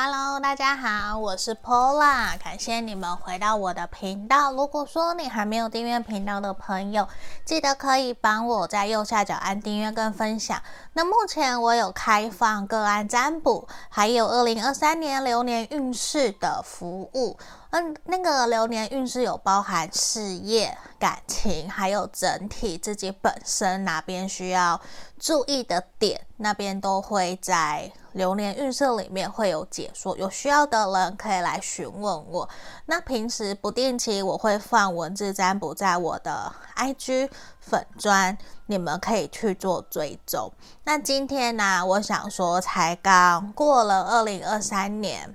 [0.00, 4.52] Hello，大家好，我是 Paula，感谢你们回到我的频道。
[4.52, 7.08] 如果说你还没有订阅频道的朋友，
[7.44, 10.62] 记得可以帮我在右下角按订阅跟分享。
[10.92, 17.36] 那目前我有开放个案占卜，还有二零二三年流年运势的服务。
[17.70, 24.80] 嗯，那个流年运势有包含事业、感情，还有整体自己本身哪边需要
[25.18, 30.14] 注意的点，那边都会在流年运势里面会有解说。
[30.18, 32.46] 有需要的人可以来询问我。
[32.84, 38.36] 那平时不定期我会放文字占卜在我的 IG 粉专，
[38.66, 40.52] 你们可以去做追踪。
[40.84, 45.34] 那今天呢，我想说才刚过了二零二三年。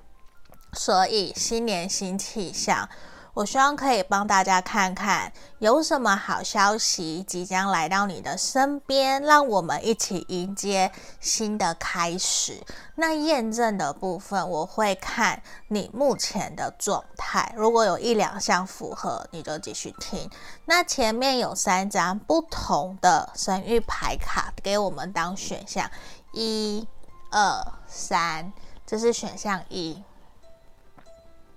[0.75, 2.89] 所以新年新气象，
[3.33, 12.61] 我希望可以帮大家看看有什么好消息即将来到你的身边，让我们一起迎接新的开始。
[12.95, 20.29] 那验证的部分，我会看你目前的状态，如果有一两项符合，你就继续听。
[20.65, 25.90] 那前面有三张不同的生育牌卡给我们当选项，
[26.34, 26.87] 一、
[27.31, 28.53] 二、三，
[28.85, 30.03] 这是选项一。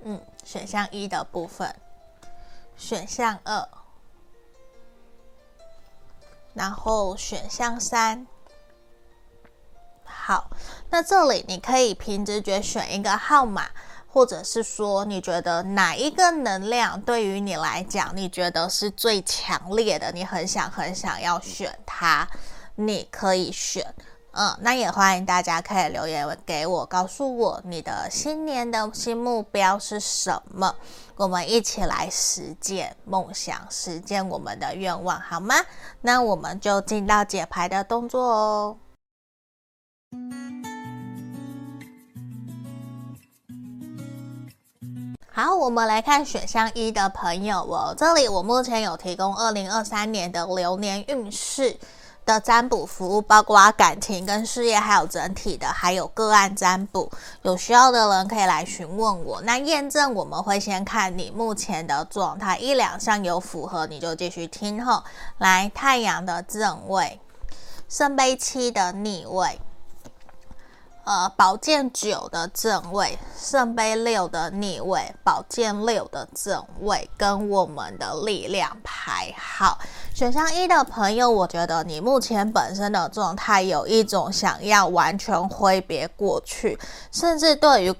[0.02, 1.74] 嗯，选项一的部分，
[2.76, 3.68] 选项二，
[6.54, 8.24] 然后选项三。
[10.04, 10.48] 好，
[10.88, 13.70] 那这里你可以凭直觉选一个号码，
[14.06, 22.28] 或者是说你觉得哪一个能量对于你来讲，你觉得是最强烈的，你很想很想要选它，
[22.76, 23.92] 你可以选。
[24.38, 30.74] 嗯，那也欢迎大家可以留言给我，告诉我你的新年的新目标是什么，
[31.16, 35.54] 我们一起来实践梦想，实践我们的愿望，好吗？
[36.02, 38.76] 那我们就进到解牌的动作哦。
[45.32, 51.78] 好，我们来看选项一的朋友哦，这里我目前有提供二零二三年的流年运势。
[52.26, 57.10] 的占卜服务包括感情跟事业，还有整体的，还有个案占卜。
[57.42, 59.40] 有需要的人可以来询问我。
[59.42, 65.04] 那验证我们会先看你目前的状态，一两项有符合，你就继续听后。
[65.38, 67.20] 来，太阳的正位，
[67.88, 69.60] 圣杯七的逆位。
[71.06, 79.32] 呃，宝剑九的正位，圣杯六的逆位，宝剑六的正位，跟我们的力量牌。
[79.38, 79.78] 好，
[80.12, 86.76] 选项一的朋友，我觉得你目前本身的状态有一种想要完全挥别过去，
[87.12, 87.94] 甚至对于，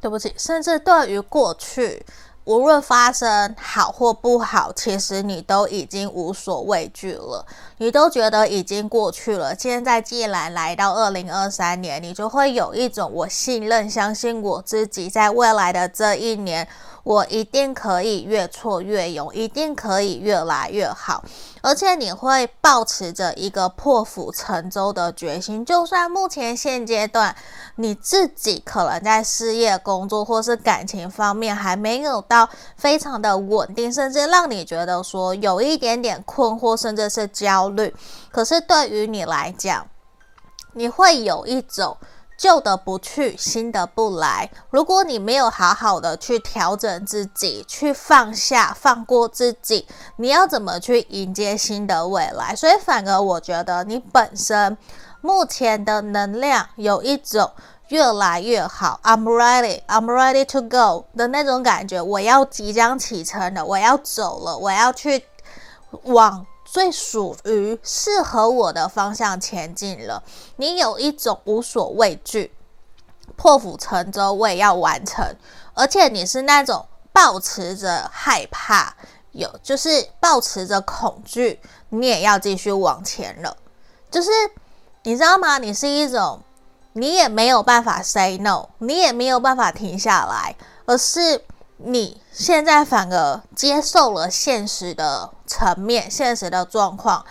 [0.00, 2.06] 对不起，甚至对于过去。
[2.46, 7.44] 无论发生好或不好，其实你都已经无所畏惧了，
[7.78, 9.52] 你都觉得已经过去了。
[9.58, 16.66] 现在既然来到二零二三年，你就会有一种我信任、相信我自己，在未来的这一年。
[17.02, 21.22] 我一定可以越挫越勇，一定可以越来越好，
[21.66, 25.64] 而且你会抱持着一个破釜沉舟的决心。
[25.64, 27.34] 就算目前现阶段
[27.74, 37.92] 你自己可能在事业、工作或是感情方面还没有到非常的稳定，甚至让你觉得说有一点点困惑，甚至是焦虑。
[38.30, 39.84] 可是对于你来讲，
[40.74, 41.96] 你会有一种。
[42.36, 44.50] 旧的不去，新的不来。
[44.70, 49.86] 如果你没有好好的去调整自己，去放下、放过自己，
[50.16, 52.54] 你要怎么去迎接新的未来？
[52.54, 54.76] 所以，反而我觉得你本身
[55.20, 57.50] 目前的能量有一种
[57.88, 59.00] 越来越好。
[59.02, 62.02] I'm ready, I'm ready to go 的那种感觉。
[62.02, 65.24] 我要即将启程了，我要走了，我要去
[66.02, 66.46] 往。
[66.76, 70.22] 最属于适合我的方向前进了，
[70.56, 72.52] 你有一种无所畏惧、
[73.34, 75.24] 破釜沉舟，我也要完成。
[75.72, 76.84] 而且你是那种
[77.14, 78.94] 抱持着害怕，
[79.32, 83.56] 有就是抱持着恐惧，你也要继续往前了。
[84.10, 84.30] 就是
[85.04, 85.56] 你知道吗？
[85.56, 86.42] 你是一种，
[86.92, 90.54] 你也没有办法 say no，你也没有办法停下来，
[90.84, 91.42] 而是。
[91.78, 97.24] 你现在反而接受了现实的层面、现实的状况，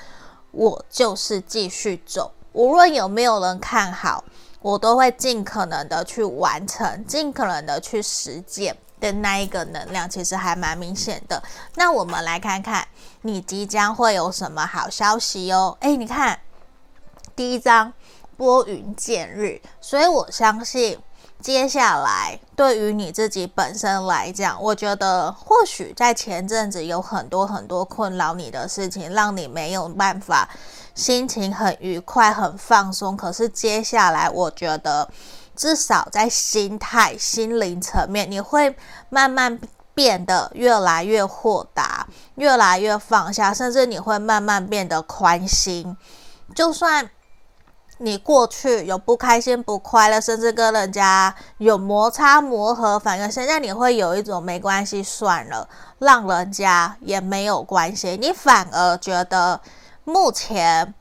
[0.49, 4.23] 我就是继续走，无论有没有人看好，
[4.61, 11.39] 我都会尽可能的去完成，尽可能的去实践的那一个能量，其实还蛮明显的。
[11.75, 12.87] 那我们来看看
[13.21, 15.77] 你即将会有什么好消息哦。
[15.81, 16.39] 诶，你看
[17.35, 17.93] 第一章
[18.35, 20.99] 拨云见日，所以我相信。
[21.45, 30.49] 接下来，对于你自己本身来讲，我觉得或许在前阵子有很多很多困扰你的事情，让你没有办法
[30.95, 33.15] 心情很愉快、很放松。
[33.15, 35.07] 可是接下来，我觉得
[35.55, 38.75] 至少在心态、心灵层面，你会
[39.09, 39.59] 慢慢
[39.93, 42.07] 变得越来越豁达，
[42.37, 45.95] 越来越放下，甚至你会慢慢变得宽心。
[46.55, 47.07] 就算
[47.99, 55.67] 你过去有不开心、不快乐，甚至跟人家有摩擦、磨合，反而现在你会有一种没关系，算了，
[55.99, 58.17] 让人家也没有关系。
[58.17, 59.61] 你反而觉得
[60.03, 60.93] 目前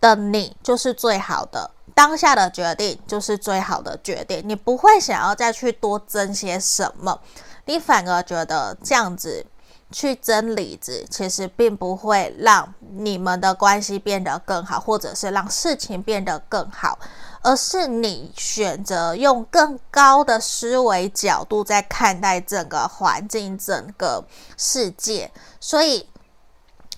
[0.00, 1.70] 的你就是最好的。
[1.94, 7.20] 当下的决定就是最好的决定，你不会想要再去多争些什么，
[7.66, 9.46] 你反而觉得这样子
[9.90, 16.98] 去争理子，其实并不会让你们的关系变得更好，或者是让事情变得更好，
[17.42, 24.24] 而是你选择用更高的思维角度在看待整个环境、整个
[24.56, 26.08] 世界，所以。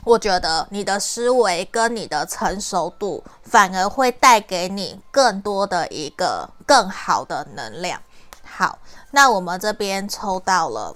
[0.05, 8.01] 我觉得你的思维跟你的成熟度，反而会带给你更多的一个更好的能量。
[8.45, 8.79] 好，
[9.11, 10.95] 那我们这边抽到了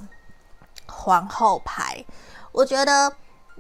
[1.00, 2.04] 皇后牌，
[2.52, 3.10] 我觉得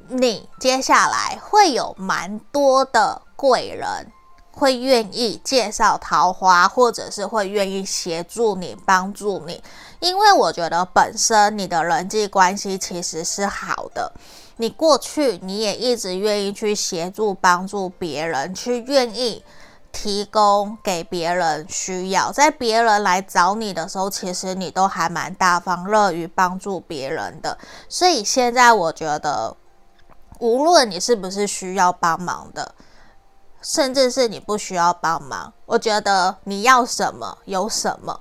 [0.08, 4.06] 你接下来会有蛮多的贵人
[4.52, 9.62] 会愿意介绍桃花，或者是会愿意协助你、帮助你，
[10.00, 14.12] 因为我觉得本身你的人际关系其实是好的。
[14.58, 19.42] 你过去你也一直愿意去协助帮助别人，去愿意
[19.92, 27.58] 提供给别人需要，在别人来找你的时候，其实你都还蛮大方，乐于帮助别人的。
[27.88, 29.56] 所以现在我觉得，
[30.38, 32.74] 无论你是不是需要帮忙的，
[33.60, 38.20] 甚至是你不需要帮忙，我觉得你要什么有什么。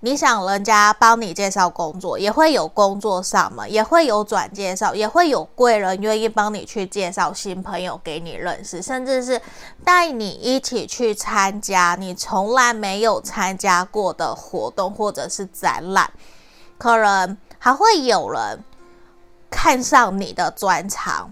[0.00, 9.40] 你想人家帮你介绍工作，也会有工作上门，也会有转介绍，也会有贵人愿意帮你去介绍新朋友给你认识，甚至是
[9.84, 16.08] 带你一起去参加你从来没有参加过的活动或者是展览，
[16.78, 18.62] 可能还会有人
[19.50, 21.28] 看上你的专长。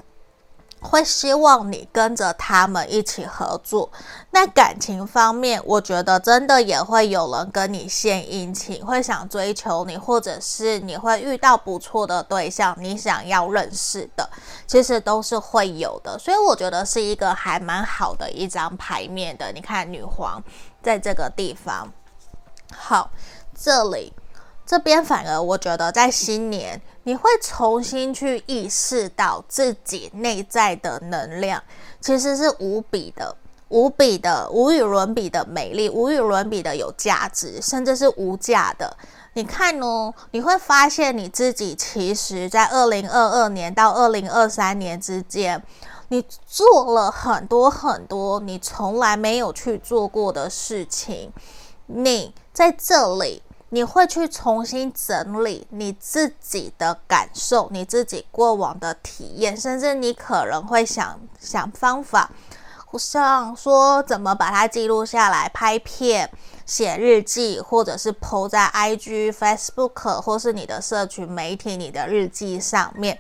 [0.79, 3.91] 会希望你跟着他们一起合作。
[4.39, 14.29] 那感情方面，我觉得真的也会有人跟你献殷勤，会想追求你，或者是你会遇到不错的对象，你想要认识的，
[14.67, 16.19] 其实都是会有的。
[16.19, 19.51] 所以我觉得是一个还蛮好的一张牌面的。
[19.53, 20.45] 你看女皇
[20.83, 21.91] 在这个地方，
[22.75, 23.11] 好，
[23.59, 24.13] 这里。
[24.67, 31.63] 这边反而我觉得，在新年你会重新去意识到自己内在的能量，
[32.03, 33.35] 其实是无比的、
[33.69, 38.97] 无比的、无与伦比的美丽，无与伦比的有价值，甚至是无价的。
[39.35, 45.63] 你看哦，你会发现你自己其实，在二零二二年到二零二三年之间，
[46.09, 51.33] 你做了很多很多你从来没有去做过的事情。
[51.87, 53.43] 你在这里。
[53.71, 62.31] 你会去重新整理你自己的感受，你自己过往的体验，甚至你可能会想想方法，
[62.99, 66.31] 像说怎么把它记录下来，拍片、
[66.65, 73.19] 写日记，或者是 po 在 IG、Facebook 或是你的社群媒体、你的日记上面。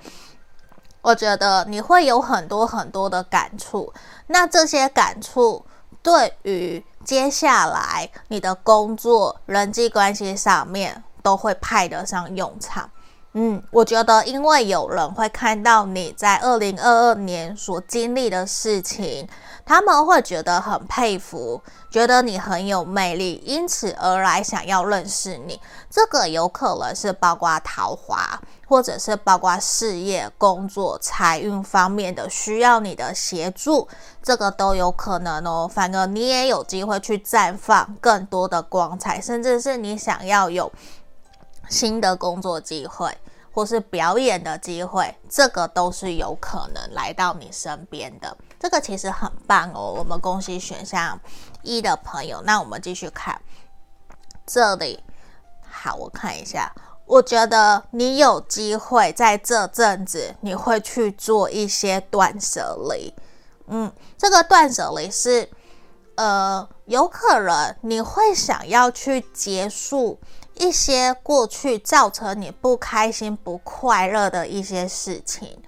[1.03, 3.93] 我觉得你会有很多很多的感触，
[4.27, 5.65] 那这些感触
[6.03, 6.85] 对于。
[7.05, 12.91] 接下来，你的工作、人际关系上面都会派得上用场。
[13.35, 19.29] 嗯，我觉得，因为有人会看到你在二零二二年所经历的事情，
[19.67, 25.61] 他们会觉得很佩服，觉得你很有魅力，因此而来想要认识你。
[25.91, 28.41] 这个有可能是包括桃花。
[28.69, 33.87] 或者是包括事业、工作、财运方面的需要你的协助，
[34.21, 35.71] 这个都有可能哦。
[35.73, 40.73] 反而你也有机会去绽放更多的光彩，甚至是你想要有
[41.69, 43.17] 新的工作机会，
[43.53, 48.37] 或是表演的机会，这个都是有可能来到你身边的。
[48.59, 49.95] 这个其实很棒哦。
[49.97, 51.19] 我们恭喜选项
[51.63, 52.43] 一的朋友。
[52.45, 53.41] 那我们继续看
[54.47, 55.03] 这里，
[55.69, 56.73] 好，我看一下。
[57.07, 63.15] 我觉得你有机会在这阵子，你会去做一些断舍离。
[63.69, 65.49] 嗯，这个断舍离是，
[66.17, 70.19] 呃，有可能你会想要去结束
[70.55, 75.63] 一些过去造成你不开心、不快乐的一些事情，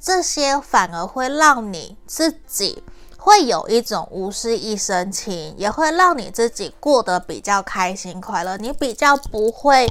[0.00, 2.82] 这些反而会让你自己
[3.16, 9.86] 会有一种无事一身轻，也会让你自己过得比较开心快乐，你比较不会。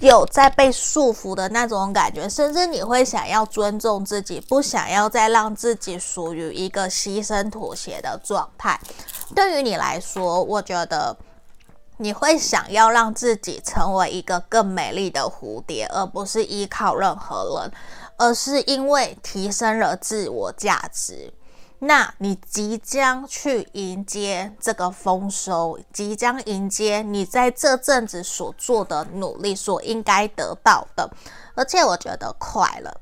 [0.00, 8.80] 有在被束缚的那种感觉，甚至你会想要尊重自己，不想要再让自己属于一个牺牲妥协的状态。
[9.32, 11.16] 对于你来说，我觉得
[12.02, 17.72] 你会想要让自己成为一个更美丽的蝴蝶，而不是依靠任何人，
[18.16, 21.32] 而是因为提升了自我价值。
[21.78, 31.08] 那你即将去迎接这个丰收，即将迎接你在这阵子所做的努力所应该得到的，
[31.54, 33.00] 而且我觉得快了。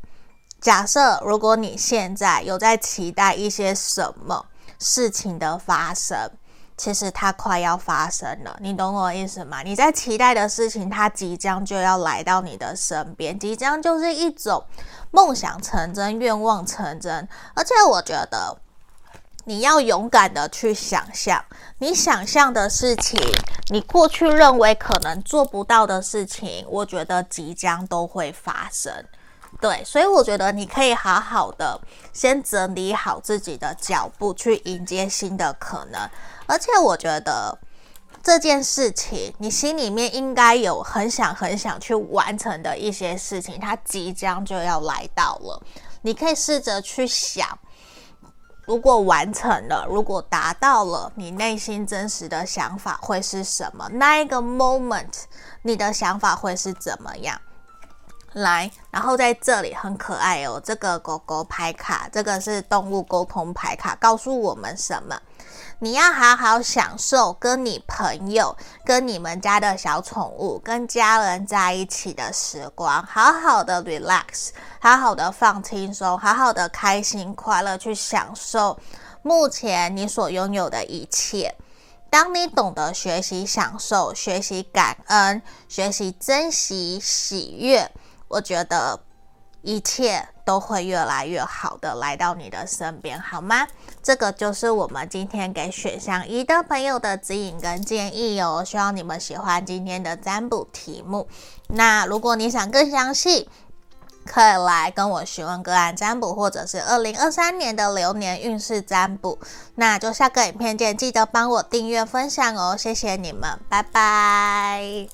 [0.61, 4.45] 假设如果你现在有在期待一些什么
[4.79, 6.31] 事情的发生，
[6.81, 9.61] 其实它快要发生了，你懂我的意思吗？
[9.63, 14.65] 你在期待的事情，它即将就要来到你的身边，即将就是一种
[15.11, 18.57] 梦想成真、愿望成真，而且我觉得。
[19.45, 21.43] 你要勇敢的去想象，
[21.79, 23.19] 你想象的事情，
[23.71, 28.93] 你过去认为可能做不到的事情，我觉得即将都会发生。
[29.61, 31.81] 对，所以我觉得你可以好好的
[32.13, 36.09] 先整理好自己的脚步，去迎接新的可能。
[36.51, 37.57] 而且我觉得
[38.23, 45.63] 这件事情，你心里面应该有很想很想去完成的一些事情，它即将就要来到了。
[46.03, 47.47] 你可以试着去想。
[48.67, 53.89] 如果完成了，如果达到了，你内心真实的想法会是什么？
[53.93, 55.25] 那一个 moment，
[55.63, 57.41] 你的想法会是怎么样？
[58.35, 65.21] 来，然后在这里很可爱哦，这个狗狗牌卡，这个是动物沟通牌卡，告诉我们什么？
[65.79, 78.79] 你要好好享受跟你朋友、跟你们家的小宠物、跟家人在一起的时光，好好的 relax，好好的放轻松，好好的开心快乐去享受
[79.23, 81.55] 目前你所拥有的一切。
[82.11, 87.89] 当你懂得学习享受、学习感恩、学习珍惜、喜悦，
[88.27, 88.99] 我觉得
[89.63, 90.29] 一切。
[90.43, 93.69] 都会越来越好的来到你的身边，好吗？
[94.03, 98.65] 这个就是我们今天给选项一的朋友的指引跟建议哦。
[98.67, 101.29] 希望你们喜欢今天的占卜题目。
[101.69, 103.49] 那如果你想更详细，
[104.27, 109.39] 可以来跟我询问个案占卜，或者是二零二三年的流年运势占卜。
[109.77, 115.10] 那就下个影片见，记得帮我订阅分享哦，谢谢你们，拜拜。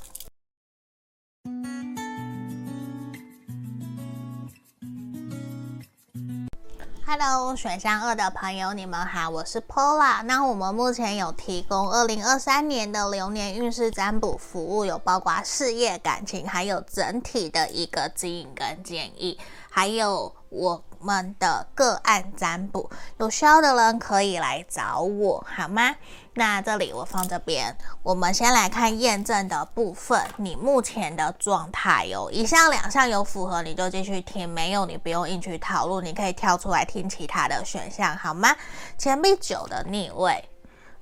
[7.08, 10.24] Hello，选项二的朋友，你们好，我是 Pola。
[10.24, 19.38] 那我们目前有提供二零二三年的流年运势占卜服务，有包括事业、感情，还有整体的一个指引跟建议，
[19.70, 22.90] 还有我们的个案占卜。
[23.18, 25.94] 有需要的人可以来找我，好吗？
[26.38, 30.22] 那这里我放这边，我们先来看验证的部分。
[30.36, 38.54] 你目前的状态有一项、两项有符合，你就继续听；没有，你不用硬去讨论，你可以跳出来听其他的选项，好吗？
[38.98, 40.46] 钱币九的逆位，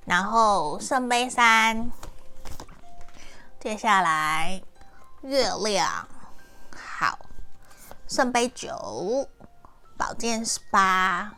[0.05, 1.91] 然后圣杯三，
[3.59, 4.61] 接下来
[5.21, 6.07] 月亮，
[6.97, 7.19] 好，
[8.07, 9.27] 圣杯九，
[9.97, 11.33] 宝剑八，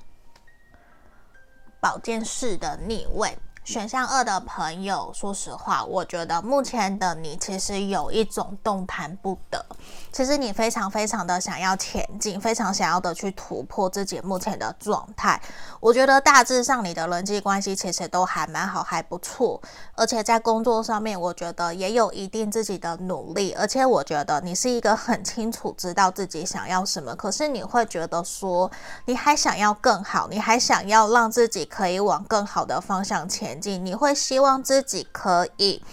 [1.80, 3.36] 宝剑四的逆位。
[3.68, 9.66] 选项二的朋友，说实话，我觉得目前的你其实有一种动弹不得。
[10.10, 15.40] 其实你非常非常的想要前进，非常想要的去突破自己目前的状态。
[15.82, 19.62] 我觉得大致上你的人际关系其实都还蛮好，还不错。
[19.96, 23.52] 而且在工作上面，我觉得也有一定自己的努力。
[23.52, 28.72] 而且我觉得你是一个很清楚知道自己想要什么，可是你会觉得说
[29.04, 33.57] 你还想要更好，你还想要让自己可以往更好的方向前。
[33.78, 35.84] 你会希望自己可以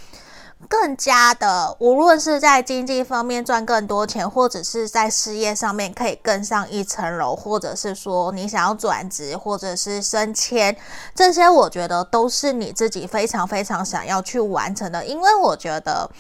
[0.67, 10.75] 更加的，无论是在经济方面赚更多钱，或者是在事业上面可以更上一层楼，或者是说你想要转职，或者是升迁，
[11.15, 15.05] 这些我觉得都是你自己非常非常想要去完成的。
[15.05, 16.11] 因为我觉得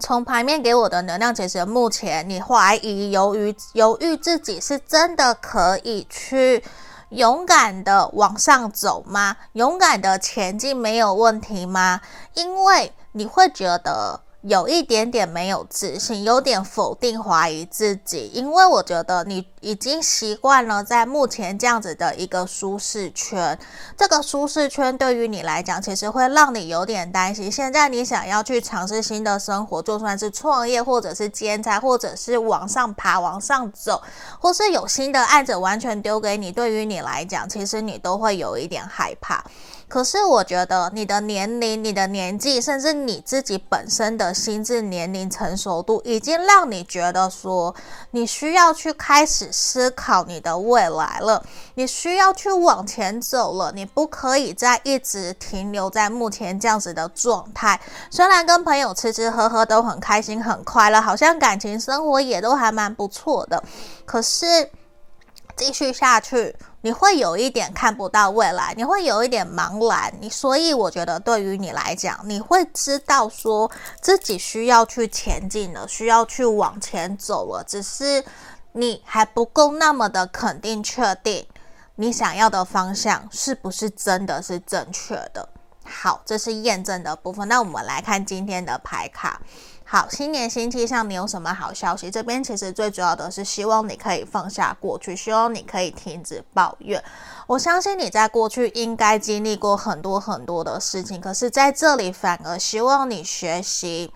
[0.00, 6.62] 从牌面给我的能量，其实目前你怀疑、犹豫、犹豫自己是真的可以去。
[7.10, 9.36] 勇敢的往上走吗？
[9.52, 12.00] 勇敢的前进没有问题吗？
[12.34, 14.20] 因为你会觉得。
[14.42, 23.58] 有一点点没有自信，有点否定、怀疑自己，因为我觉得你已经习惯了在目前这样子的一个舒适圈。
[23.96, 27.50] 这个舒适圈对于你来讲，其实会让你有点担心。
[27.50, 34.00] 现在你想要去尝试新的生活，就算是创业，或者是兼差，或者是往上爬、往上走，
[34.38, 39.44] 或是有新的案子完全丢给你，对于你来讲，其实你都会有一点害怕。
[39.88, 47.74] 可是我觉得你的年龄、你的年纪，甚至你自己本身的心智年龄成熟度，已经让你觉得说，
[48.10, 51.42] 你需要去开始思考你的未来了，
[51.74, 57.80] 你需要去往前走了，你不可以再一直停留在目前这样子的状态。
[58.10, 63.64] 虽然跟朋友吃吃喝喝都很开心、很快乐，好像感情生活也都还蛮不错的，
[64.04, 64.70] 可是
[65.56, 66.54] 继续下去。
[66.80, 73.70] 你会有一点看不到未来，你会有一点茫然，你所以我觉得对于你来讲，你会知道说
[74.00, 78.24] 自己需要去前进了，需要去往前走了，只是
[78.72, 81.44] 你还不够那么的肯定确定
[81.96, 85.48] 你想要的方向是不是真的是正确的。
[85.84, 87.48] 好，这是验证的部分。
[87.48, 89.40] 那我们来看今天的牌卡。
[89.90, 92.10] 好，新年新气象，你有什么好消息？
[92.10, 97.02] 这边其实最主要的是希望你可以放下过去，希望你可以停止抱怨。
[97.46, 104.12] 我相信你在过去应该经历过很多很多的事情，可是在这里反而希望你学习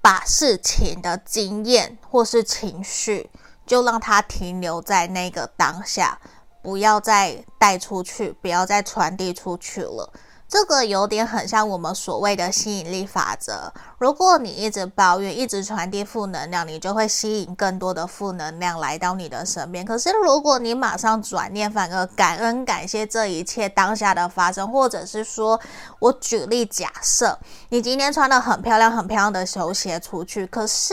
[0.00, 3.28] 把事情的经验或是情绪，
[3.66, 6.20] 就让它停留在那个当下，
[6.62, 10.12] 不要再带出去，不要再传递出去了。
[10.52, 13.72] 这个有点很像我们所谓的吸引力法则。
[13.96, 19.82] 如果你一直抱怨，一直传递负能量，你就会吸引更多的负能量来到你的身边。
[19.82, 25.58] 可是如果你马上转念，反而感恩、感谢这一切当下的发生，或者是说，
[25.98, 27.38] 我举例假设，
[27.70, 30.92] 你今天穿了很漂亮、很漂亮的球鞋出去，可是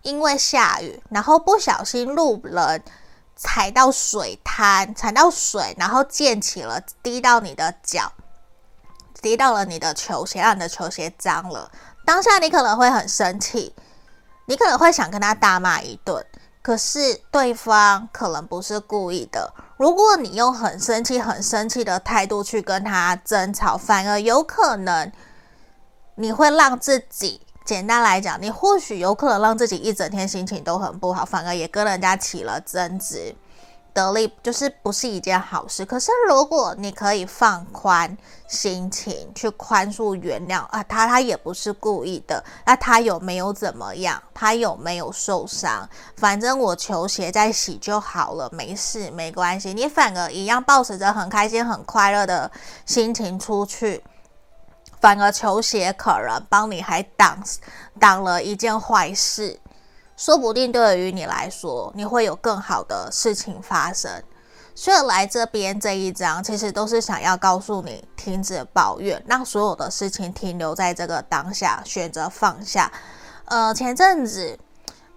[0.00, 2.82] 因为下雨，然后不小心路人
[3.36, 8.10] 踩到水滩，踩到水，然后溅起了，滴到你的脚。
[9.24, 11.72] 滴到了你的球鞋，让你的球鞋脏了。
[12.04, 13.74] 当下你可能会很生气，
[14.44, 16.22] 你可能会想跟他大骂一顿。
[16.60, 19.52] 可是对方可能不是故意的。
[19.78, 25.10] 如果你用很生气、很生气的态度去跟他争吵，反而有可能
[26.16, 33.34] 你会让自己，简单来讲，你或许有可能让自己一整天心情都很不好，反而也跟人家起了争执。
[33.94, 35.86] 得力就是不是一件好事。
[35.86, 44.20] 可是如果你可以放宽心情去宽恕原谅啊，他他也不是故意的，那他有没有怎么样？
[44.34, 45.88] 他有没有受伤？
[46.16, 49.72] 反正我球鞋在洗就好了，没事没关系。
[49.72, 52.50] 你反而一样抱持着很开心很快乐的
[52.84, 54.02] 心情出去，
[55.00, 57.42] 反而球鞋可能帮你还挡
[58.00, 59.60] 挡了一件坏事。
[60.16, 64.22] 说不定对于你来说，你会有更好的事情发生。
[64.76, 72.90] 所以来这边这一章，其实都是想要告诉你，停止抱怨，让所有的事情停留在这个当下，选择放下。
[73.44, 74.58] 呃，前阵子，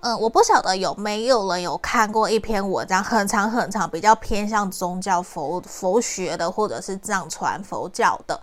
[0.01, 8.39] 嗯、呃，我不晓得有没有人有看过一篇文章，很长很长，比较偏向宗教佛佛学的，或者是藏传佛教的。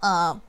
[0.00, 0.40] 呃，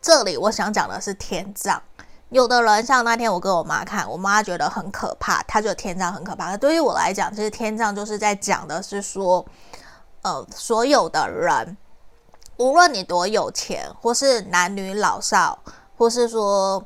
[0.00, 1.82] 这里我想讲的是天葬。
[2.30, 6.56] 有的人像那天我跟我妈看，我妈觉得很可怕，她觉得天葬很可怕。
[6.56, 9.44] 对于我来讲，其实天葬就是在讲的是说，
[10.22, 11.76] 呃，所有的人，
[12.56, 15.58] 无论你多有钱，或是男女老少，
[15.96, 16.84] 或是说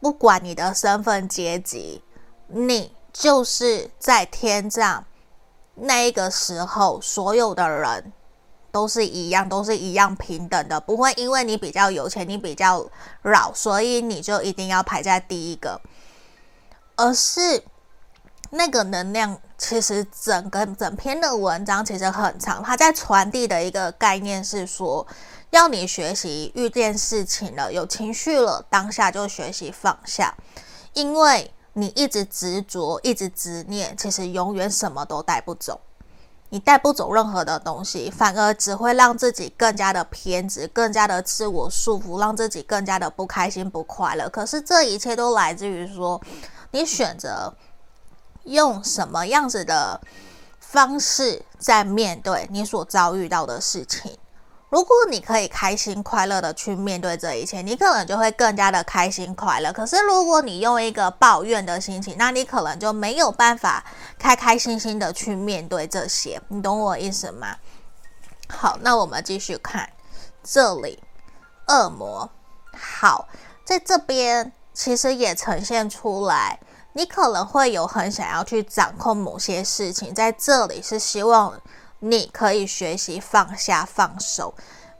[0.00, 2.02] 不管你的身份阶级，
[2.46, 5.04] 你就是在天葬
[5.74, 8.12] 那一个时候，所有的人。
[8.74, 12.84] 都是一样，都是一样平等的，不会因为你比较有钱，你比较
[13.22, 15.80] 老，所以你就一定要排在第一个，
[16.96, 17.62] 而是
[18.50, 25.06] 那个能量，其实整个整篇的文章其实很长，它在传递的一个概念是说，
[25.50, 30.34] 要你学习遇见事情了，有情绪了，当下就学习放下，
[30.94, 35.80] 因为你一直执着，一直执念，其实永远什么都带不走。
[36.54, 44.28] 你带不走任何的东西，反而只会让自己更加的偏执，更加的自我束缚，让自己更加的不开心、不快乐。
[44.28, 46.20] 可是这一切都来自于说，
[46.70, 47.52] 你选择
[48.44, 50.00] 用什么样子的
[50.60, 54.16] 方式在面对你所遭遇到的事情。
[54.74, 59.72] 如果你可以开心快乐的去面对这一切，你可能就会更加的开心快乐。
[59.72, 63.84] 可是如果你用一个抱怨的心情，那你可能就没有办法
[64.18, 66.42] 开开心心的去面对这些。
[66.48, 67.54] 你懂我意思吗？
[68.48, 69.88] 好，那我们继续看
[70.42, 71.00] 这里，
[71.68, 72.28] 恶魔。
[72.76, 73.28] 好，
[73.64, 76.58] 在这边其实也呈现出来，
[76.94, 81.60] 你可能会有很想要去掌控某些事情，在这里是希望。
[82.06, 84.52] 你可以学习放下、放手，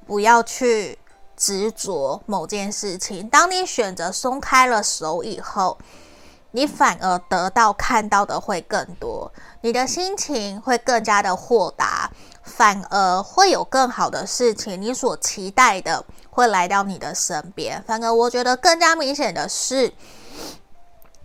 [0.06, 0.98] 不要去
[1.36, 3.28] 执着某件事情。
[3.28, 5.76] 当你选择松开了手以后，
[6.52, 12.10] 你反而得到看到的会更多，你的心情会更加的豁达，
[12.42, 17.84] 反而会有更好的事情，你所期待的会来到你的身边。
[17.86, 19.92] 反而我觉得更加明显的是，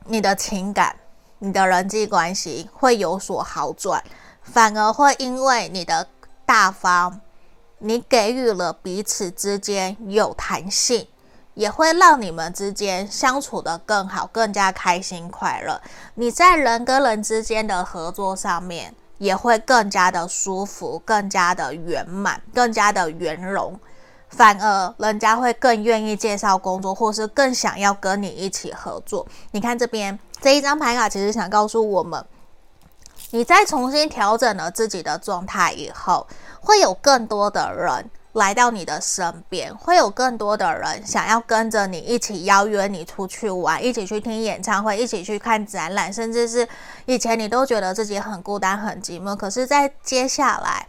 [0.08, 0.98] 你的情感、
[1.38, 4.04] 你的人际关系会有所好转，
[4.52, 6.08] 反而会因为你的
[6.46, 7.22] 大方，
[7.78, 11.08] 你给予了彼此之间有弹性。
[11.56, 15.82] 也会让你们之间相处得更好，更加开心快乐。
[16.16, 23.78] 你在人跟人之间的合作上面也会更加的舒服，更加的圆满，更加的圆融。
[24.30, 29.28] 反而人家会更愿意介绍工作，或是更想要跟你一起合作。
[29.52, 32.26] 你看这边这一张牌卡，其实想告诉我们，
[33.32, 36.28] 你再重新调整了自己的状态以后，
[36.60, 38.10] 会有更多的人。
[38.34, 46.66] 来到你的身边，会有更多的人想要跟着你一起邀约你出去玩，一起去听演唱会，一起去看展览，甚至是
[47.08, 50.86] 以前你都觉得自己很孤单、很寂寞，可是，在接下来。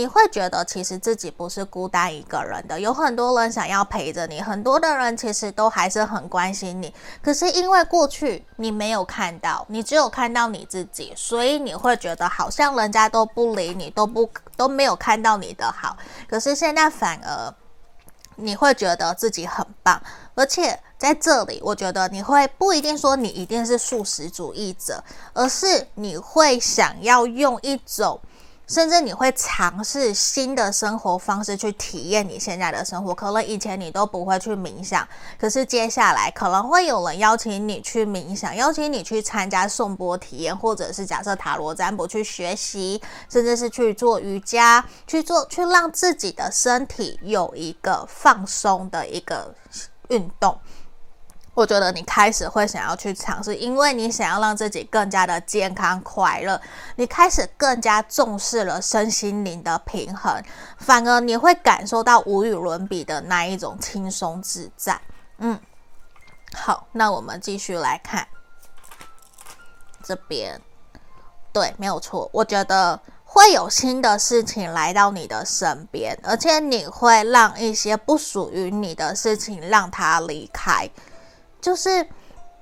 [0.00, 6.94] 你会觉得其实自己不是孤单一个人的，有很多人想要陪着你，很多的人其实都还是很关心你。
[7.20, 15.94] 可是因为过去你没有看到，你只有看到你自己，所以你会觉得好像人家都不理你，都不都没有看到你的好。
[16.26, 17.54] 可是现在反而
[18.36, 20.02] 你会觉得自己很棒，
[20.34, 28.18] 而且在这里，我觉得你会不一定说你一定是素食主义者，而是你会想要用一种。
[28.70, 35.06] 甚至你会尝试新的生活方式去体验你现在的生活，可能以前你都不会去冥想，
[35.36, 49.52] 可是接下来可能会有人邀请你去冥想，邀请你去参加颂钵体验，或者是假设塔罗占卜去学习，甚至是去做瑜伽，去做去让自己的身体有一个放松的一个
[50.10, 50.56] 运动。
[51.52, 56.58] 我觉得你开始会想要去尝试，因为你想要让自己更加的健康快乐，
[56.96, 60.42] 你开始更加重视了身心灵的平衡，
[60.78, 64.98] 反而你会感受到无与伦比的那一种轻松自在。
[65.38, 65.58] 嗯，
[66.54, 68.26] 好，那我们继续来看
[70.02, 70.60] 这边，
[71.52, 80.88] 对，没有错，我觉得会有新的事情来到你的身边，而且你会让一些不属于你的事情让它离开。
[81.60, 82.06] 就是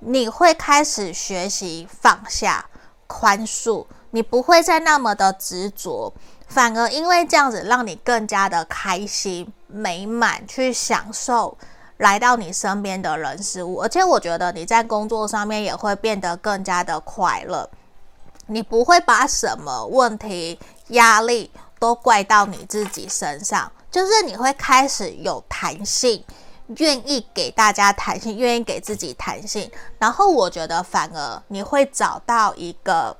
[0.00, 2.64] 你会开始学习放下、
[3.06, 6.12] 宽恕，你不会再那么的执着，
[6.46, 11.56] 反而因为这样子，让你更加的开心、美满，去享受
[11.98, 13.80] 来到你身边的人事物。
[13.82, 17.68] 而且我觉得你在工作上面也会变得更加的快乐，
[18.46, 20.58] 你不会把什么问题、
[20.88, 26.24] 压力都怪到你自己身上，就是你会开始有弹性。
[26.76, 33.16] 愿意给大家弹性，愿意给自己弹性，然后我觉得反而你会找到一个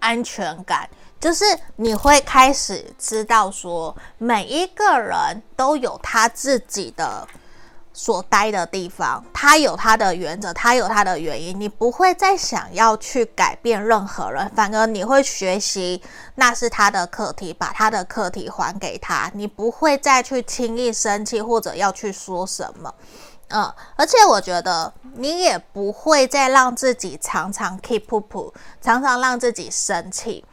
[0.00, 0.88] 安全感，
[1.20, 1.44] 就是
[1.76, 7.28] 你会开始知道说，每一个人都有他自己的。
[7.98, 11.58] 所待的地方，他有他的原则，他有他的原因。
[11.58, 16.00] 你不会再想要去改变任何人，反而你会学习，
[16.36, 19.28] 那是他的课题，把他的课题还给他。
[19.34, 22.94] 你不会再去轻易生气，或者要去说什么。
[23.48, 30.44] 嗯，而且我觉得你也不会再让自己常常 keep p u p 常常让自己生气。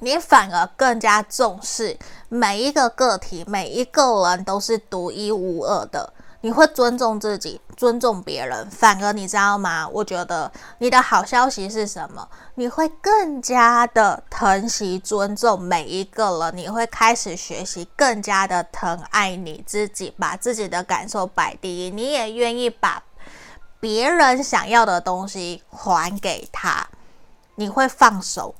[0.00, 6.12] 你反而更加重视每一个个体，每一个人都是独一无二的。
[6.40, 9.88] 你会尊重自己，尊重别人，反而你知道吗？
[9.88, 12.28] 我觉得你的好消息是什么？
[12.54, 21.90] 你会更加的疼惜、尊重每一个人，你会开始学习更加的疼爱你自己，把自己的感受摆第一。
[21.90, 23.02] 你也愿意把
[23.80, 26.86] 别人想要的东西还给他，
[27.56, 28.54] 你会放手。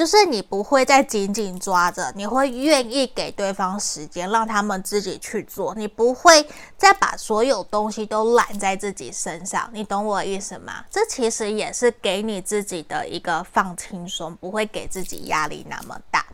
[0.00, 5.74] 就是你不会再紧紧抓着，你会愿意给对方时间，让他们自己去做。
[5.74, 6.42] 你不会
[6.78, 10.82] 再把所有东西都揽在自己身上，你懂我意思吗？
[10.90, 16.24] 这其实也是给你自己的一个放轻松，不会给自己压力那么大。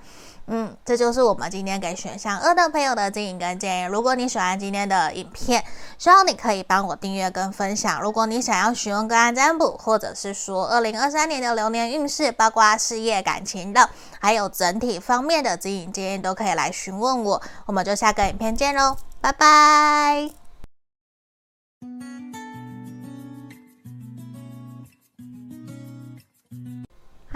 [0.48, 3.84] 嗯，这就是我们今天给选项二的朋友的建议跟建议。
[3.86, 5.64] 如果你喜欢今天的影片，
[5.98, 8.00] 希望你可以帮我订阅跟分享。
[8.00, 17.42] 如果你想要询问个案占卜，或者是说二零二三年的流年运势，包括事业、感情的，还有整体方面的指引建议，都可以来询问我。
[17.66, 20.30] 我们就下个影片见喽，拜拜。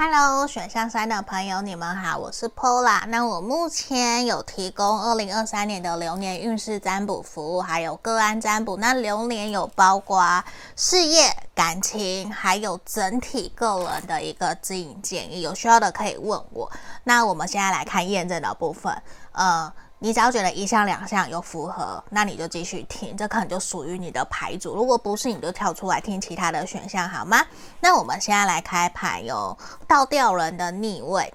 [0.02, 3.04] Hello，选项三的朋友，你们好，我是 Pola。
[3.08, 8.78] 那我目前有提供二零二三年的流年运势占卜服务，还有个案占卜。
[8.78, 10.42] 那流年有包括
[10.74, 15.42] 事业、感情，还有整体个人的一个指引建议。
[15.42, 16.72] 有需要的可以问我。
[17.04, 19.70] 那我们现在来看验证的部分，呃。
[20.02, 24.74] 你只要觉得一项两项有符合，那你就继续听，这可能就属于你的牌组。
[24.74, 27.46] 如果不是，你就跳出来听其他的选项，好吗？
[27.80, 29.54] 那我们现在来开牌，哟
[29.86, 31.34] 倒吊人的逆位，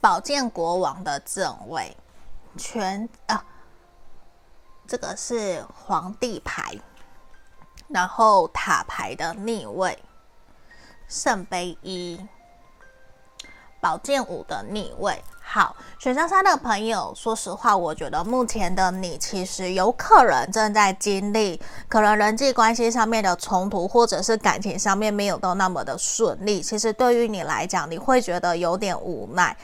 [0.00, 1.96] 宝剑国王的正位，
[2.56, 3.44] 全啊，
[4.86, 6.78] 这个是皇帝牌，
[7.88, 10.00] 然后塔牌的逆位，
[11.08, 12.24] 圣杯一，
[13.80, 15.20] 宝剑五的逆位。
[15.50, 21.58] 好，选项三的朋友，说实话，我觉得目前的你其实有可能正在经历
[21.88, 26.60] 可能人际关系上面的冲突，或者是感情上面没有都那么的顺利。
[26.60, 29.56] 其实对于你来讲，你会觉得有点无奈。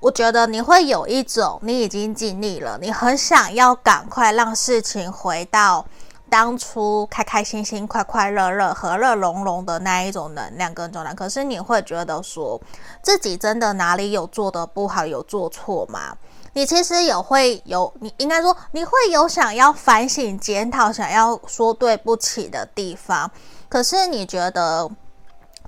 [0.00, 5.86] 我觉得你会有一种你已经尽力了，你很想要赶快让事情回到。
[6.34, 12.60] 当初开开心心、快快乐乐、和乐融融的那一种能量跟状态，可是你会觉得说
[13.00, 16.16] 自己真的哪里有做得不好、有做错吗？
[16.54, 23.30] 你其实也会有，你应该说你会有想要反省、检讨、想要说对不起的地方。
[23.68, 24.90] 可是你觉得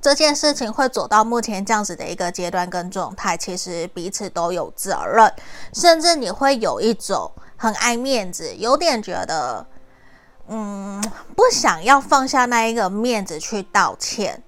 [0.01, 5.33] 这件事情会走到目前这样子的一个阶段跟状态，其实彼此都有责任，
[5.73, 9.65] 甚至你会有一种很爱面子，有点觉得。
[10.49, 11.03] 嗯，
[11.35, 14.43] 不想要放下那一个面子去道歉。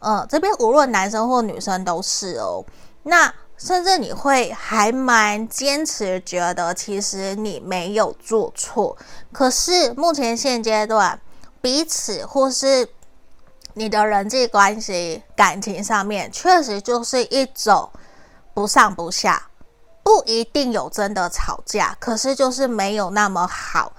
[0.00, 2.64] 嗯，这边无论男生或女生都是哦。
[3.02, 8.96] 那甚至你会还蛮坚持，觉得其实你没有做错。
[9.32, 11.20] 可是目前现阶段，
[11.60, 12.88] 彼此或是
[13.74, 17.90] 你的人际关系、感情上面，确实就是一种
[18.54, 19.48] 不上不下，
[20.04, 23.92] 不一定有真的吵架，可是就是没有那么好。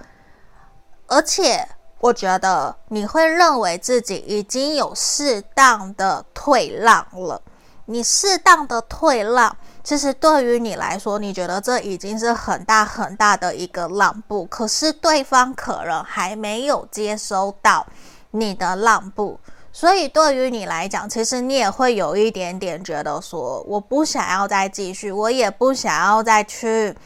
[1.10, 1.66] 而且，
[1.98, 7.42] 我觉得你会认为自己已经有适当的退让了。
[7.86, 14.44] 你适当的退让，其实对于你来说，你觉得这已经是很大很大的一个让步。
[14.46, 17.84] 可是对方可能还没有接收到
[18.30, 19.40] 你的让步，
[19.72, 26.96] 所以对于你来讲，其实你也会有一点点觉得说，我不想要再继续，我也不想要再去。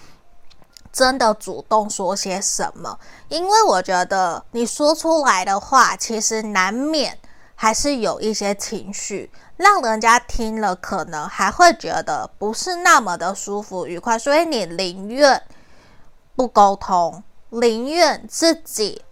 [0.94, 2.96] 真的主动说些什么？
[3.28, 7.18] 因为我觉得你说出来的话，其实难免
[7.56, 15.42] 还是有一些情绪，让人家听了可能还会觉得不是那么的舒服愉快，所以你宁愿
[16.36, 19.02] 不沟通，宁愿自己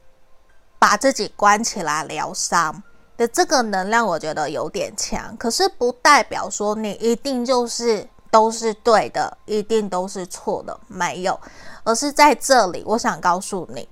[0.79, 2.81] 把自己关起来疗伤
[3.17, 5.37] 的这个能量，我觉得有点强。
[5.37, 8.09] 可是不代表说你一定就是。
[8.33, 11.39] 都是对的，一定都是错的，没有，
[11.85, 13.87] 而是在这里，我想告诉你，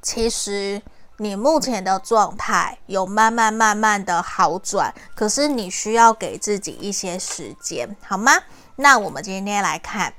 [0.00, 0.80] 其实
[1.16, 8.32] 你目前的状态有慢慢慢慢的好转，可是你需要给自己一些时间，好吗？
[8.76, 10.14] 那我们今天来看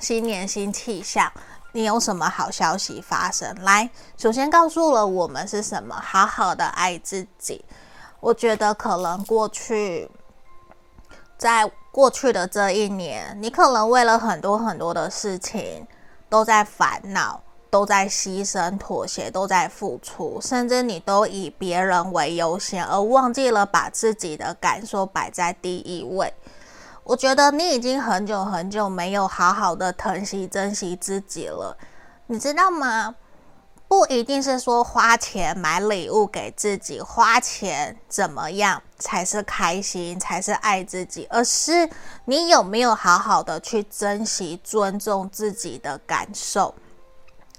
[0.00, 1.30] 新年新气象，
[1.72, 3.54] 你有什么好消息发生？
[3.62, 5.94] 来，首先告诉了我们是什么？
[6.02, 7.62] 好好的爱自己。
[8.20, 10.10] 我觉得可能过去
[11.36, 11.70] 在。
[11.98, 15.84] 过去的这一年，你可能为了很多很多的事情
[16.28, 26.32] 都在烦恼，都在牺牲、妥协，都在付出，甚至你都以别人为优先，而忘记了把自己的感受摆在第一位。
[27.02, 31.76] 我觉得你已经很久很久没有好好的疼惜、珍惜自己了，
[32.28, 33.16] 你知道吗？
[33.88, 41.88] 不一定是说花钱买礼物给自己，花钱怎么样才是开心，才是爱自己，而是
[42.26, 46.74] 你有没有好好的去珍惜、尊重自己的感受，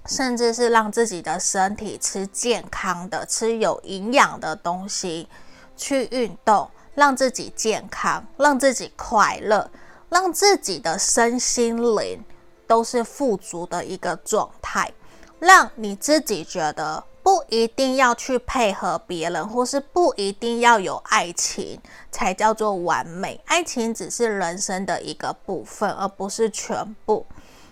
[0.06, 5.28] 甚至是让自己的身体吃健康的、吃有营养的东西，
[5.76, 9.72] 去运动，让自己健康，让自己快乐，
[10.10, 12.24] 让自己的身心灵
[12.68, 14.94] 都是富足的一个状态。
[15.40, 21.80] 让你自己觉得不一定要去配合别人，或是不一定要有爱情
[22.12, 23.40] 才叫做完美。
[23.46, 27.26] 爱情只是人生的一个部分，而不是全部。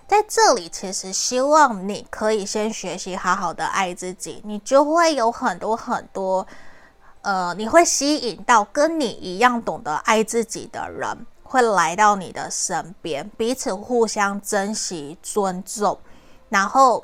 [0.07, 6.47] 在这里，其实希望你可以先学习好好的爱自己，你就会有很多很多，
[7.23, 15.99] 呃，你会吸引到跟你一样懂得爱自己的人，会来到你的身边，彼此互相珍惜、尊重，
[16.49, 17.03] 然后。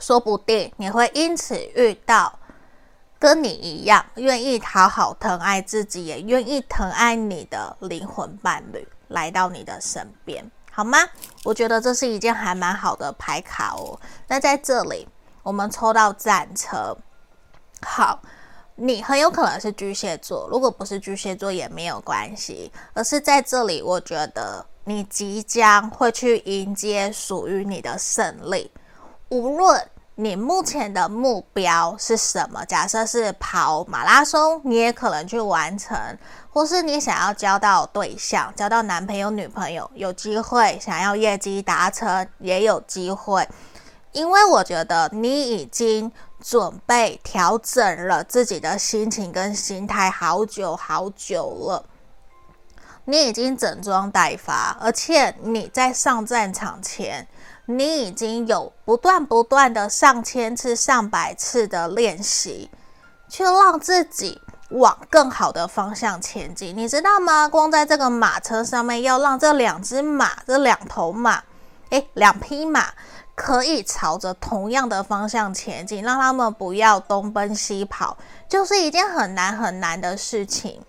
[0.00, 2.38] 说不定你会因此遇到
[3.18, 10.98] 跟你一样，愿意讨好、疼爱自己，也愿意疼爱你的灵魂伴侣来到你的身边，好吗？
[11.44, 14.00] 我觉得这是一件还蛮好的牌卡哦。
[14.26, 15.06] 那在这里，
[15.42, 16.96] 我们抽到战车，
[17.82, 18.20] 好。
[18.82, 28.70] 你很有可能是巨蟹座，如果不是巨蟹座也没有关系，而是在这里，我觉得你即将会去迎接属于你的胜利。
[29.30, 35.96] 无论你目前的目标是什么，假设是跑马拉松，你也可能去完成；
[36.52, 43.48] 或是你想要交到对象，交到男朋友、女朋友，有机会想要业绩达成，也有机会。
[44.12, 46.10] 因为我觉得你已经
[46.42, 51.84] 准备调整了自己的心情跟心态好久好久了，
[53.04, 57.26] 你已经整装待发，而且你在上战场前，
[57.66, 62.70] 你已经有不断不断的上千次、上百次的练习，
[63.28, 66.76] 去让自己往更好的方向前进。
[66.76, 67.48] 你知道吗？
[67.48, 71.42] 光在这个马车上面，要让这两只马、这两头马，
[71.90, 72.92] 诶，两匹马。
[73.36, 80.82] 可以朝着同样的方向前进，让他们不要东奔西跑，就是一件很难很难的事情。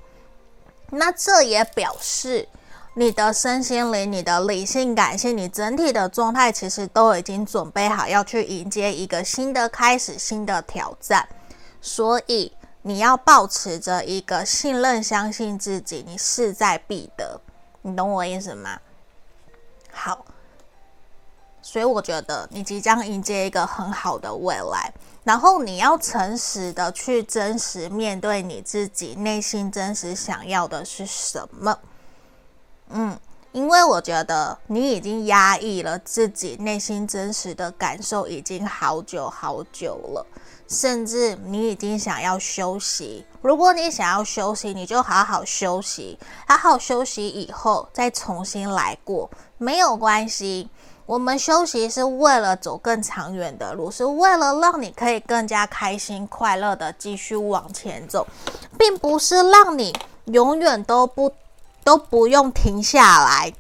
[0.90, 2.50] 那这也表示
[2.94, 11.28] 你的身心灵、你的理性、感性、你整体的状态，其实都已经准备好要去迎接一个新的开始、新的挑战。
[11.82, 12.52] 所以
[12.82, 17.40] 你要保持着一个信任、相信自己，你势在必得。
[17.82, 18.78] 你懂我意思吗？
[19.92, 20.26] 好。
[21.64, 24.92] 所以我觉得你即将迎接一个很好的未来，
[25.24, 31.78] 然后你要诚实的去真实面对你自己内心真实想要的是什么。
[32.94, 33.18] 嗯，
[33.52, 40.26] 因为我觉得你已经压抑了自己内心真实的感受已经好久好久了，
[40.68, 43.26] 甚至你已经想要休息。
[43.42, 50.70] 如果你想要休息，你就好好休息，好好休息以后再重新来过，没有关系。
[51.08, 58.26] 我们休息是为了走更长远的路，是为了让你可以更加开心、快乐的继续往前走，
[58.78, 59.94] 并不是让你
[60.26, 61.30] 永远都不
[61.84, 63.54] 都不用停下来。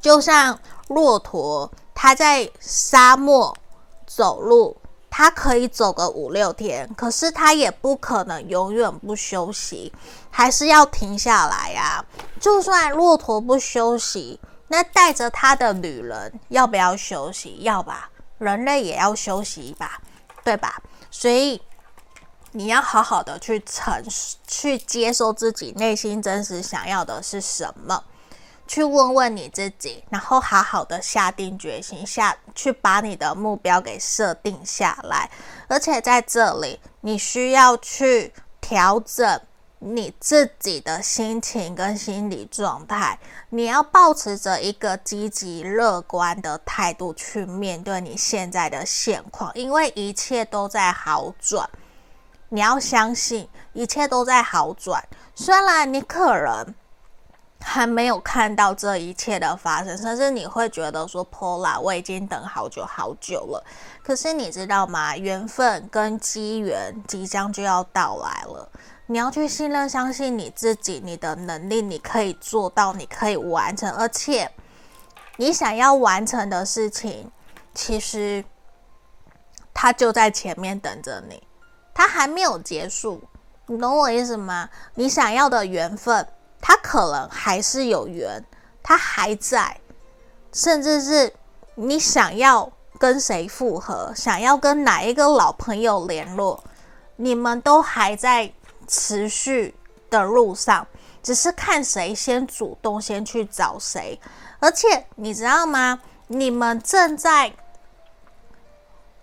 [0.00, 3.56] 就像骆驼，它在沙漠
[4.06, 4.76] 走路，
[5.10, 9.92] 它可以走个五六天，可是它也不可能永远不休息，
[10.30, 12.04] 还是要停下来呀。
[12.40, 14.40] 就算骆驼不休息。
[14.70, 17.56] 那带着他的旅人要不要休息？
[17.62, 19.98] 要吧，人类也要休息吧，
[20.44, 20.82] 对吧？
[21.10, 21.58] 所以
[22.58, 28.02] 你要好好的去诚实，去接受自己内心真实想要的是什么，
[28.66, 35.30] 去问问你自己，然后好好的下定决心，下去把你的目标给设定下来，
[35.68, 39.40] 而且在这里你需要去调整。
[39.80, 43.16] 你自己的心情跟心理状态，
[43.50, 51.70] 你要保持着一个积极乐观的态度去面对你现在的现况，因为一切都在好转。
[52.50, 56.74] 你要相信一切都在好转，虽然你可能
[57.60, 63.64] 还没有看到这一切的发生，甚至你会觉得说，Paula，我已经等好久好久了。
[64.02, 65.16] 可是你知道吗？
[65.16, 68.70] 缘分跟机缘即将就要到来了。
[69.06, 74.50] 你要去信任、相信你自己，你的能力，你可以做到，你可以完成，而且
[75.36, 77.30] 你想要完成的事情，
[77.74, 78.44] 其实
[79.72, 81.42] 它就在前面等着你，
[81.98, 83.20] 它还没有结束，
[83.66, 84.70] 你懂我意思吗？
[84.94, 86.24] 你想要的缘分，
[86.60, 88.44] 它可能还是有缘，
[88.84, 89.80] 它还在，
[90.52, 91.34] 甚至是
[91.74, 96.62] 你想要跟谁复合，想要跟哪一个老朋友联络，
[97.16, 98.52] 你们都还在。
[98.90, 99.74] 持续
[100.08, 100.86] 的路上，
[101.22, 104.18] 只是看谁先主动，先去找谁。
[104.60, 106.00] 而且你知道吗？
[106.28, 107.52] 你们正在，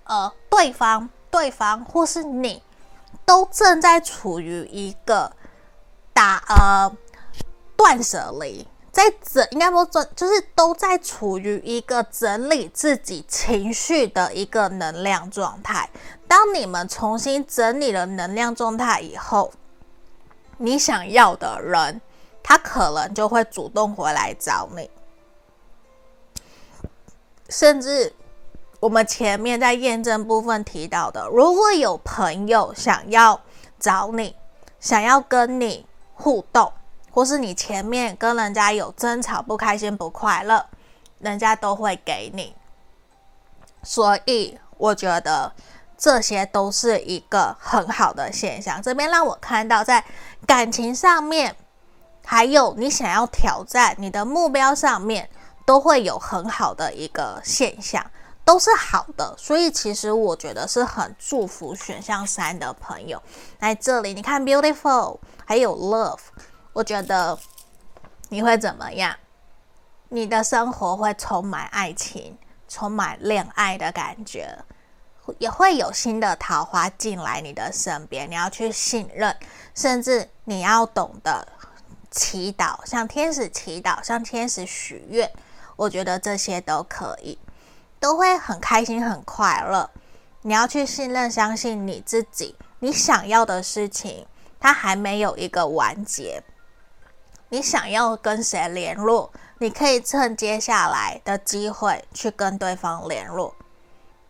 [0.04, 2.64] 呃，对方、对方或是你，
[3.26, 5.30] 都正在处于一个
[6.14, 6.90] 打呃
[7.76, 15.90] 断舍离，在整应该说整就是都在处于一个整理自己情绪的一个能量状态。
[16.26, 19.52] 当你们重新整理了能量状态以后，
[20.58, 22.00] 你想要的人，
[22.42, 24.90] 他可能就会主动回来找你。
[27.50, 28.14] 甚至
[28.80, 33.42] 我们前面在验证部分提到的，如果有朋友想要
[33.80, 34.36] 找你，
[34.80, 36.72] 想要跟你互动，
[37.12, 40.66] 或是你前面跟人家有争吵、不开心、不快乐，
[41.20, 42.56] 人家都会给你。
[43.84, 45.54] 所以我觉得。
[45.98, 48.82] 这些都是一个很好的现象。
[48.82, 50.04] 这边让我看到，在
[50.46, 51.56] 感情上面，
[52.26, 55.30] 还有你想要挑战你的目标上面，
[55.66, 58.06] 都会有很好的一个现象，
[58.46, 59.36] 都是好的。
[59.38, 63.22] 所以其实我觉得是很祝福选项三的朋友。
[63.60, 66.20] 来这里，你看 beautiful，还有 love，
[66.72, 67.38] 我觉得
[68.30, 69.18] 你会怎么样？
[70.10, 72.38] 你的生活会充满爱情，
[72.70, 74.58] 充满恋爱的感觉。
[75.40, 79.36] 也会有新的桃花进来你的身边，你要去信任，
[79.74, 81.48] 甚至你要懂得
[82.12, 85.28] 祈祷，向天使祈祷，向天使许愿。
[85.76, 87.40] 我觉得这些都可以，
[88.00, 89.90] 都会很开心、很快乐。
[90.42, 94.28] 你要去信任、相信你自己，你想要的事情，
[94.60, 96.44] 它还没有一个完结。
[97.50, 103.56] 你想要跟谁联络，你可以趁接下来的机会去跟对方联络。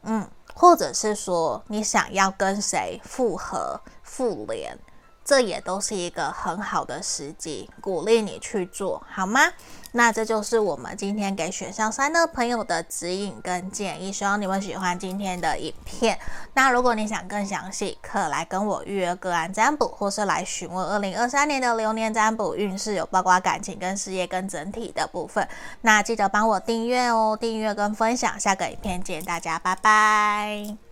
[0.03, 0.29] 嗯。
[0.57, 4.79] 或者是说你想要跟谁复合、复联，
[5.25, 9.51] 这也都是一个很好的时机，鼓励你去做好吗？
[9.95, 16.19] 那这就是我们今天给选项三的朋友的指引跟建议，希望你们喜欢今天的影片。
[16.53, 25.47] 那如果你想更详细，可来跟我预约个案占卜，或是来询问二零二三年的流年占卜运势，有包括感情跟事业跟整体的部分。
[25.81, 28.37] 那记得帮我订阅哦，订阅跟分享。
[28.37, 30.84] 下个影片见，大家拜拜。